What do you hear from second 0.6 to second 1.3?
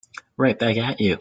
at you.